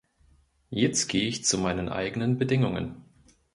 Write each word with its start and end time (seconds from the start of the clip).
Jetzt 0.71 1.09
gehe 1.09 1.27
ich 1.27 1.45
zu 1.45 1.59
meinen 1.59 1.87
eigenen 1.87 2.39
Bedingungen. 2.39 3.05